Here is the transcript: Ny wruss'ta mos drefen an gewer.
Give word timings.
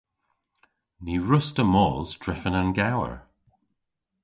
Ny 1.03 1.13
wruss'ta 1.21 1.63
mos 1.73 2.09
drefen 2.23 2.55
an 2.61 2.69
gewer. 2.79 3.15